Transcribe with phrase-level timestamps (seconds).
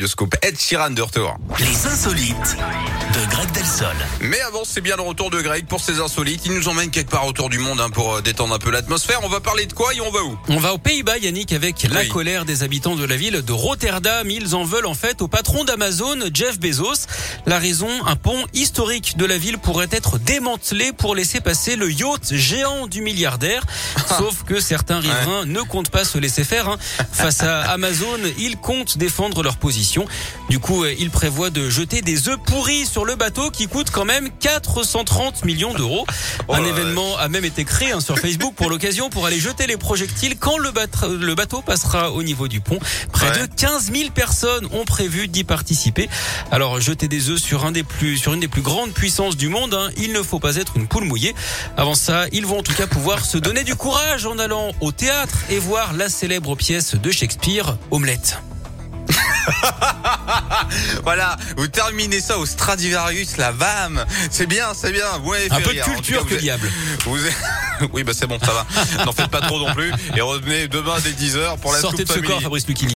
[0.00, 1.36] Bioscope Ed Sheeran de retour.
[1.58, 2.56] Les insolites
[3.14, 3.88] de Greg Delsol.
[4.20, 6.42] Mais avant, c'est bien le retour de Greg pour ses insolites.
[6.46, 9.18] Il nous emmène quelque part autour du monde hein, pour euh, détendre un peu l'atmosphère.
[9.24, 10.38] On va parler de quoi et on va où?
[10.50, 14.30] On va aux Pays-Bas, Yannick, avec la colère des habitants de la ville de Rotterdam.
[14.30, 17.08] Ils en veulent en fait au patron d'Amazon, Jeff Bezos.
[17.46, 21.90] La raison, un pont historique de la ville pourrait être démantelé pour laisser passer le
[21.90, 23.64] yacht géant du milliardaire.
[24.16, 26.68] Sauf que certains riverains ne comptent pas se laisser faire.
[26.68, 26.78] hein.
[27.10, 28.06] Face à Amazon,
[28.38, 29.87] ils comptent défendre leur position.
[30.48, 33.88] Du coup, euh, ils prévoient de jeter des œufs pourris sur le bateau qui coûte
[33.90, 36.06] quand même 430 millions d'euros.
[36.48, 39.66] Oh Un événement a même été créé hein, sur Facebook pour l'occasion pour aller jeter
[39.66, 42.78] les projectiles quand le, bat- le bateau passera au niveau du pont.
[43.12, 43.46] Près Ouais.
[43.46, 46.08] de 15 000 personnes ont prévu d'y participer.
[46.50, 49.48] Alors jeter des œufs sur un des plus sur une des plus grandes puissances du
[49.48, 51.34] monde, hein, il ne faut pas être une poule mouillée.
[51.76, 54.92] Avant ça, ils vont en tout cas pouvoir se donner du courage en allant au
[54.92, 58.38] théâtre et voir la célèbre pièce de Shakespeare, Omelette.
[61.02, 64.04] Voilà, vous terminez ça au Stradivarius, la VAM.
[64.30, 65.06] C'est bien, c'est bien.
[65.50, 66.70] Un peu de culture que vous diable.
[67.04, 67.18] Vous
[67.92, 69.04] Oui, bah c'est bon, ça va.
[69.04, 69.92] N'en faites pas trop non plus.
[70.16, 72.86] Et revenez demain dès 10h pour la Sortez de ce corps, Fabrice Lucchini.